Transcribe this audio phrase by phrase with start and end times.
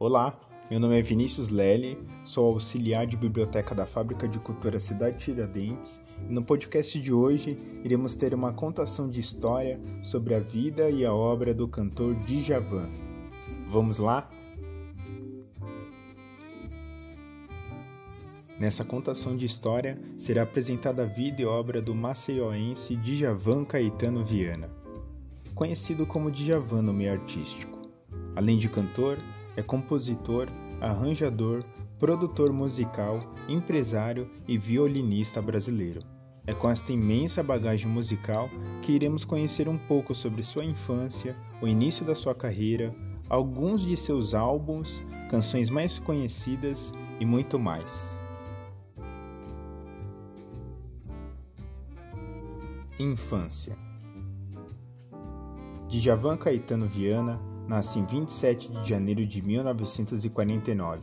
[0.00, 0.38] Olá,
[0.70, 6.00] meu nome é Vinícius Lely, sou auxiliar de biblioteca da Fábrica de Cultura Cidade Tiradentes
[6.28, 11.04] e no podcast de hoje iremos ter uma contação de história sobre a vida e
[11.04, 12.88] a obra do cantor Djavan.
[13.66, 14.30] Vamos lá?
[18.56, 24.70] Nessa contação de história será apresentada a vida e obra do maceioense Djavan Caetano Viana,
[25.56, 27.76] conhecido como Djavan no meio artístico.
[28.36, 29.18] Além de cantor,
[29.58, 30.46] é compositor,
[30.80, 31.64] arranjador,
[31.98, 35.98] produtor musical, empresário e violinista brasileiro.
[36.46, 38.48] É com esta imensa bagagem musical
[38.80, 42.94] que iremos conhecer um pouco sobre sua infância, o início da sua carreira,
[43.28, 48.16] alguns de seus álbuns, canções mais conhecidas e muito mais.
[52.96, 53.76] Infância
[55.88, 61.02] Djavan Caetano Viana Nasce em 27 de janeiro de 1949.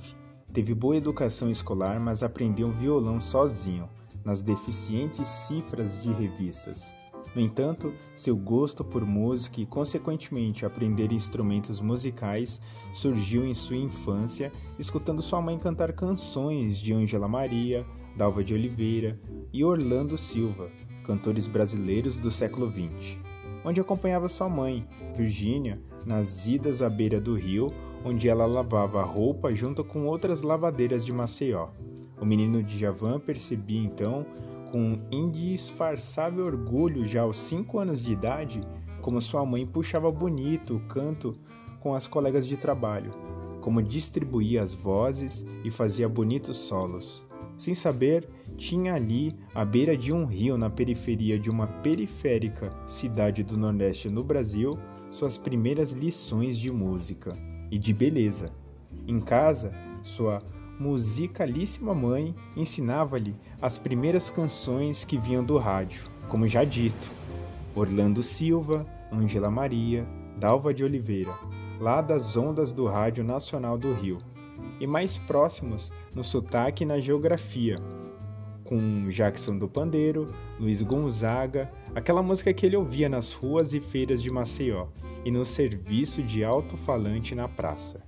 [0.51, 3.87] Teve boa educação escolar, mas aprendeu violão sozinho,
[4.23, 6.95] nas deficientes cifras de revistas.
[7.35, 12.59] No entanto, seu gosto por música e, consequentemente, aprender instrumentos musicais
[12.91, 17.85] surgiu em sua infância, escutando sua mãe cantar canções de Ângela Maria,
[18.17, 19.19] Dalva de Oliveira
[19.53, 20.71] e Orlando Silva,
[21.03, 23.24] cantores brasileiros do século XX
[23.65, 27.73] onde acompanhava sua mãe, Virgínia, nas idas à beira do rio,
[28.05, 31.69] onde ela lavava a roupa junto com outras lavadeiras de Maceió.
[32.21, 34.23] O menino de Javan percebia então,
[34.71, 38.61] com indisfarçável orgulho já aos cinco anos de idade,
[39.01, 41.33] como sua mãe puxava bonito o canto
[41.79, 43.11] com as colegas de trabalho,
[43.61, 47.25] como distribuía as vozes e fazia bonitos solos.
[47.57, 53.43] Sem saber, tinha ali, à beira de um rio na periferia de uma periférica cidade
[53.43, 54.71] do Nordeste no Brasil,
[55.11, 57.37] suas primeiras lições de música
[57.69, 58.51] e de beleza.
[59.07, 60.39] Em casa, sua
[60.79, 67.11] musicalíssima mãe ensinava-lhe as primeiras canções que vinham do rádio, como já dito,
[67.73, 70.05] Orlando Silva, Ângela Maria,
[70.37, 71.33] Dalva de Oliveira,
[71.79, 74.17] lá das ondas do Rádio Nacional do Rio
[74.79, 77.77] e mais próximos no sotaque e na geografia,
[78.65, 84.21] com Jackson do Pandeiro, Luiz Gonzaga, aquela música que ele ouvia nas ruas e feiras
[84.21, 84.87] de Maceió
[85.23, 88.03] e no serviço de alto-falante na praça.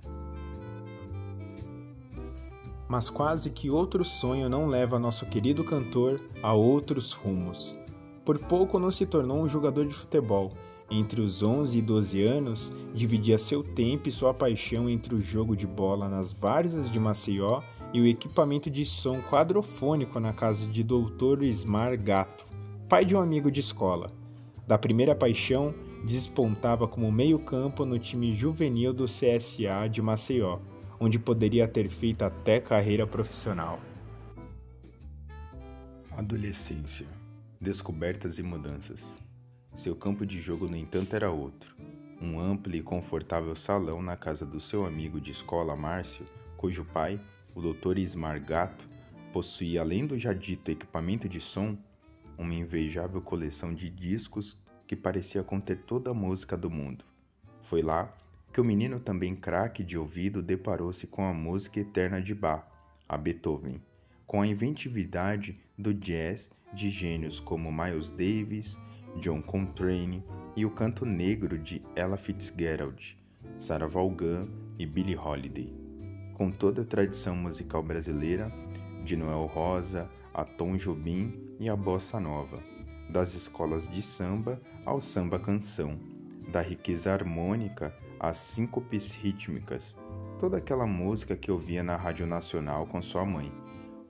[2.88, 7.78] Mas quase que outro sonho não leva nosso querido cantor a outros rumos.
[8.24, 10.52] Por pouco não se tornou um jogador de futebol
[10.90, 15.54] entre os 11 e 12 anos, dividia seu tempo e sua paixão entre o jogo
[15.54, 17.62] de bola nas várzeas de Maceió
[17.92, 21.42] e o equipamento de som quadrofônico na casa de Dr.
[21.42, 22.46] Ismar Gato,
[22.88, 24.10] pai de um amigo de escola.
[24.66, 30.58] Da primeira paixão, despontava como meio-campo no time juvenil do CSA de Maceió,
[31.00, 33.80] onde poderia ter feito até carreira profissional.
[36.16, 37.06] Adolescência,
[37.60, 39.27] descobertas e mudanças.
[39.78, 41.72] Seu campo de jogo, no entanto, era outro.
[42.20, 47.20] Um amplo e confortável salão na casa do seu amigo de escola Márcio, cujo pai,
[47.54, 47.96] o Dr.
[47.96, 48.88] Ismar Gato,
[49.32, 51.78] possuía, além do já dito equipamento de som,
[52.36, 57.04] uma invejável coleção de discos que parecia conter toda a música do mundo.
[57.62, 58.12] Foi lá
[58.52, 62.66] que o menino, também craque de ouvido, deparou-se com a música eterna de Bach,
[63.08, 63.80] a Beethoven,
[64.26, 68.76] com a inventividade do jazz de gênios como Miles Davis,
[69.16, 70.24] John Coltrane
[70.56, 73.16] e o canto negro de Ella Fitzgerald,
[73.56, 74.48] Sarah Vaughan
[74.78, 75.72] e Billie Holiday.
[76.34, 78.52] Com toda a tradição musical brasileira,
[79.04, 82.62] de Noel Rosa a Tom Jobim e a bossa nova,
[83.10, 85.98] das escolas de samba ao samba canção,
[86.52, 89.96] da riqueza harmônica às síncopes rítmicas,
[90.38, 93.52] toda aquela música que ouvia na Rádio Nacional com sua mãe.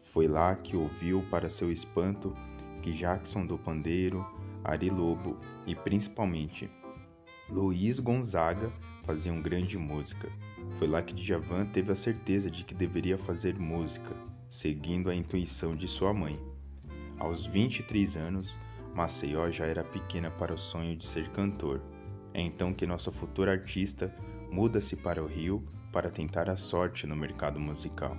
[0.03, 2.37] Foi lá que ouviu, para seu espanto,
[2.83, 4.27] que Jackson do Pandeiro,
[4.65, 5.37] Ari Lobo
[5.67, 6.71] e principalmente
[7.49, 8.71] Luiz Gonzaga
[9.05, 10.31] faziam grande música.
[10.79, 14.15] Foi lá que Djavan teve a certeza de que deveria fazer música,
[14.51, 16.39] seguindo a intuição de sua mãe.
[17.19, 18.55] Aos 23 anos,
[18.95, 21.81] Maceió já era pequena para o sonho de ser cantor.
[22.35, 24.15] É então que nosso futuro artista
[24.51, 28.17] muda-se para o Rio para tentar a sorte no mercado musical.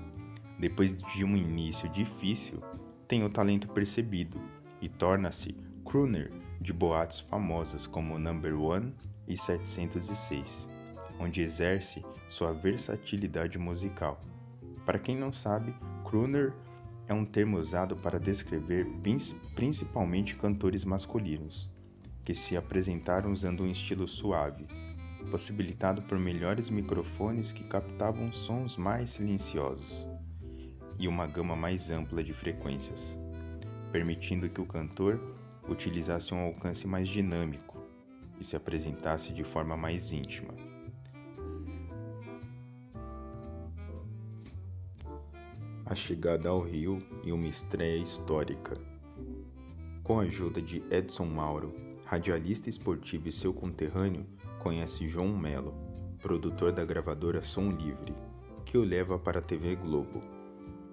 [0.58, 2.62] Depois de um início difícil,
[3.08, 4.42] tem o talento percebido
[4.82, 8.94] e torna-se crooner de boates famosas como Number One
[9.28, 10.68] e 706,
[11.20, 14.22] onde exerce sua versatilidade musical.
[14.86, 15.74] Para quem não sabe,
[16.04, 16.54] crooner
[17.08, 18.88] é um termo usado para descrever
[19.56, 21.70] principalmente cantores masculinos,
[22.24, 24.68] que se apresentaram usando um estilo suave,
[25.32, 30.08] possibilitado por melhores microfones que captavam sons mais silenciosos
[31.00, 33.18] e uma gama mais ampla de frequências,
[33.92, 35.20] permitindo que o cantor
[35.70, 37.78] utilizasse um alcance mais dinâmico
[38.40, 40.54] e se apresentasse de forma mais íntima.
[45.86, 48.78] A chegada ao Rio e uma estreia histórica.
[50.04, 51.74] Com a ajuda de Edson Mauro,
[52.06, 54.26] radialista esportivo e seu conterrâneo,
[54.60, 55.74] conhece João Melo,
[56.22, 58.14] produtor da gravadora Som Livre,
[58.66, 60.22] que o leva para a TV Globo.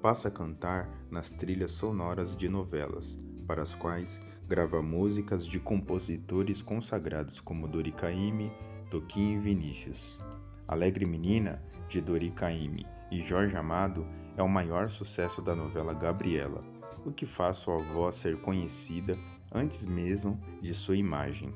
[0.01, 6.63] Passa a cantar nas trilhas sonoras de novelas, para as quais grava músicas de compositores
[6.63, 8.53] consagrados como Dori Caymmi,
[8.89, 10.17] Toquinho e Vinícius.
[10.69, 14.07] Alegre Menina, de Dori Caymmi e Jorge Amado,
[14.37, 16.63] é o maior sucesso da novela Gabriela,
[17.05, 19.19] o que faz sua voz ser conhecida
[19.53, 21.53] antes mesmo de sua imagem.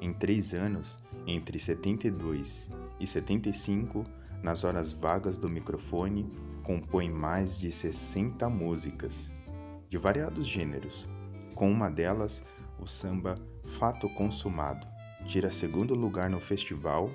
[0.00, 4.04] Em três anos, entre 72 e 75,
[4.42, 6.28] nas horas vagas do microfone,
[6.62, 9.32] compõe mais de 60 músicas,
[9.88, 11.08] de variados gêneros,
[11.56, 12.42] com uma delas,
[12.78, 13.34] o samba
[13.78, 14.86] Fato Consumado
[15.24, 17.10] tira segundo lugar no festival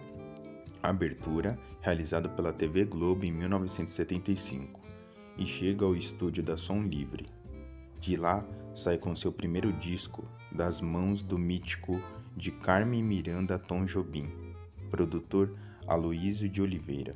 [0.81, 4.81] Abertura, realizado pela TV Globo em 1975,
[5.37, 7.27] e chega ao estúdio da Som Livre.
[7.99, 8.43] De lá,
[8.73, 12.01] sai com seu primeiro disco, das mãos do mítico
[12.35, 14.27] de Carmen Miranda Tom Jobim,
[14.89, 15.55] produtor
[15.85, 17.15] Aloísio de Oliveira.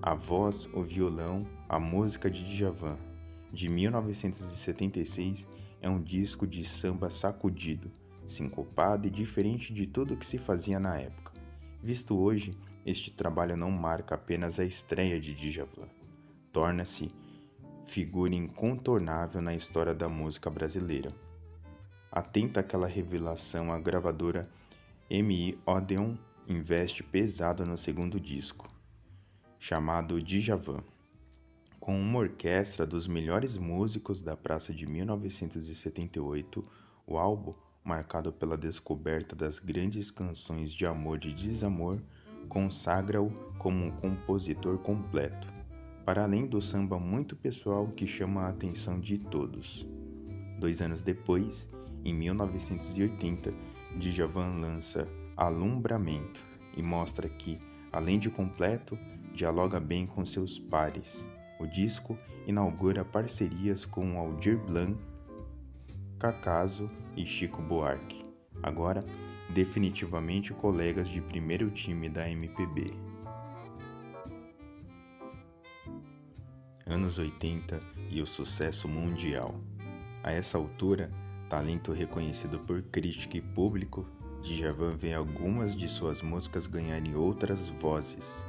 [0.00, 2.96] A voz, o violão, a música de Djavan,
[3.52, 5.48] de 1976
[5.80, 7.90] é um disco de samba sacudido,
[8.26, 11.32] sincopado e diferente de tudo o que se fazia na época.
[11.82, 12.52] Visto hoje,
[12.84, 15.88] este trabalho não marca apenas a estreia de Djavan,
[16.52, 17.10] torna-se
[17.86, 21.12] figura incontornável na história da música brasileira.
[22.10, 24.48] Atenta àquela revelação, a gravadora
[25.10, 26.16] MI Odeon
[26.46, 28.68] investe pesado no segundo disco,
[29.58, 30.82] chamado Djavan
[31.88, 36.62] com uma orquestra dos melhores músicos da praça de 1978,
[37.06, 41.98] o álbum, marcado pela descoberta das grandes canções de amor e desamor,
[42.46, 45.48] consagra-o como um compositor completo,
[46.04, 49.86] para além do samba muito pessoal que chama a atenção de todos.
[50.60, 51.70] Dois anos depois,
[52.04, 53.50] em 1980,
[53.96, 56.44] Djavan lança Alumbramento
[56.76, 57.58] e mostra que,
[57.90, 58.98] além de completo,
[59.32, 61.26] dialoga bem com seus pares
[61.58, 64.98] o disco inaugura parcerias com Aldir Blanc,
[66.18, 68.24] Cacaso e Chico Buarque,
[68.62, 69.04] agora
[69.50, 72.92] definitivamente colegas de primeiro time da MPB.
[76.86, 79.60] Anos 80 e o sucesso mundial.
[80.22, 81.10] A essa altura,
[81.48, 84.06] talento reconhecido por crítica e público,
[84.42, 88.44] Djavan vê algumas de suas músicas ganharem outras vozes.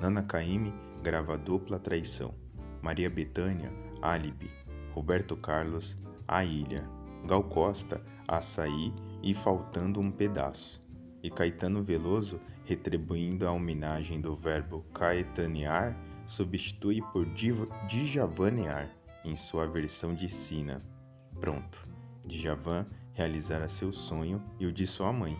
[0.00, 2.43] Nana Caymmi grava dupla traição
[2.84, 3.72] Maria Bethânia,
[4.02, 4.50] Álibi,
[4.92, 5.96] Roberto Carlos,
[6.28, 6.86] A Ilha,
[7.24, 8.92] Gal Costa, Açaí
[9.22, 10.84] e Faltando um Pedaço,
[11.22, 17.24] e Caetano Veloso, retribuindo a homenagem do verbo caetanear, substitui por
[17.88, 18.90] dijavanear
[19.24, 20.82] em sua versão de sina.
[21.40, 21.88] Pronto,
[22.26, 25.38] Djavan realizara seu sonho e o de sua mãe.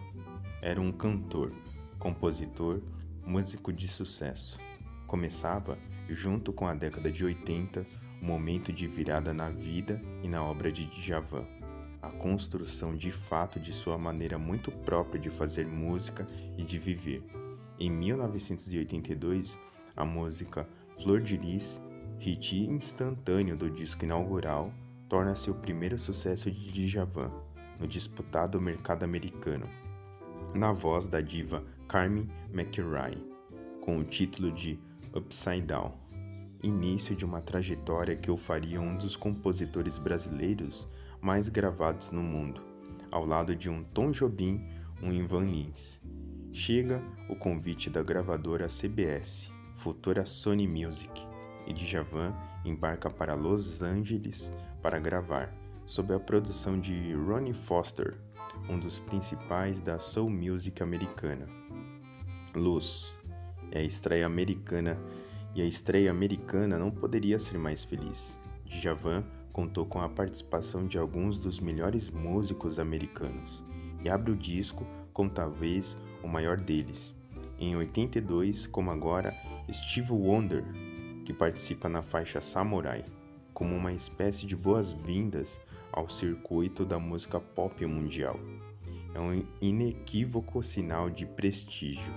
[0.63, 1.53] Era um cantor,
[1.99, 2.81] compositor,
[3.23, 4.59] músico de sucesso.
[5.07, 5.77] Começava
[6.09, 7.87] junto com a década de 80,
[8.23, 11.47] um momento de virada na vida e na obra de Djavan,
[12.01, 17.23] a construção de fato de sua maneira muito própria de fazer música e de viver.
[17.79, 19.59] Em 1982,
[19.97, 20.69] a música
[21.03, 21.81] Flor de Lis,
[22.19, 24.73] hit instantâneo do disco inaugural,
[25.09, 27.31] torna-se o primeiro sucesso de Djavan
[27.79, 29.69] no disputado mercado americano,
[30.55, 33.19] na voz da diva Carmen McRae,
[33.81, 34.79] com o título de
[35.17, 35.93] Upside Down,
[36.61, 40.89] início de uma trajetória que o faria um dos compositores brasileiros
[41.21, 42.61] mais gravados no mundo,
[43.13, 44.61] ao lado de um Tom Jobim,
[45.01, 46.01] um Ivan Lins.
[46.53, 51.23] Chega o convite da gravadora CBS, futura Sony Music,
[51.65, 54.53] e Djavan embarca para Los Angeles
[54.83, 55.55] para gravar,
[55.87, 58.19] sob a produção de Ronnie Foster,
[58.69, 61.47] um dos principais da soul music americana.
[62.53, 63.15] Luz,
[63.71, 64.99] é a estreia americana
[65.55, 68.39] e a estreia americana não poderia ser mais feliz.
[68.67, 73.63] Djavan contou com a participação de alguns dos melhores músicos americanos
[74.03, 77.15] e abre o disco com talvez o maior deles.
[77.59, 79.33] Em 82, como agora,
[79.71, 80.65] Steve Wonder,
[81.25, 83.05] que participa na faixa Samurai,
[83.53, 85.61] como uma espécie de boas-vindas
[85.93, 88.39] ao circuito da música pop mundial.
[89.15, 92.13] É um inequívoco sinal de prestígio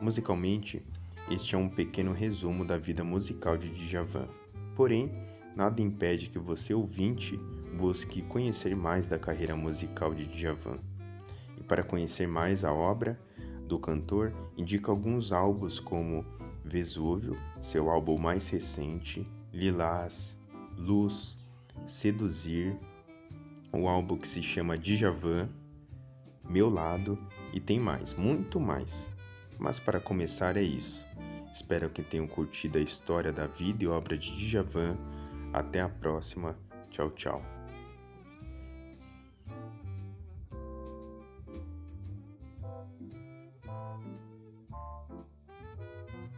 [0.00, 0.82] Musicalmente,
[1.28, 4.28] este é um pequeno resumo da vida musical de Djavan.
[4.76, 5.12] Porém,
[5.56, 7.36] nada impede que você, ouvinte,
[7.76, 10.78] busque conhecer mais da carreira musical de Djavan.
[11.58, 13.18] E para conhecer mais a obra
[13.66, 16.24] do cantor, indica alguns álbuns como
[16.64, 20.38] Vesúvio, seu álbum mais recente, Lilás,
[20.76, 21.36] Luz,
[21.86, 22.76] Seduzir,
[23.72, 25.48] o álbum que se chama Djavan,
[26.48, 27.18] Meu Lado
[27.52, 29.10] e tem mais, muito mais.
[29.58, 31.04] Mas para começar é isso.
[31.52, 34.96] Espero que tenham curtido a história da vida e obra de Djavan.
[35.52, 36.56] Até a próxima.
[36.90, 37.57] Tchau, tchau.